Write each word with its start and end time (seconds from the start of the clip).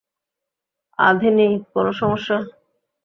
আধিনি, 0.99 1.47
কোনো 1.73 1.91
সমস্যা? 1.93 2.37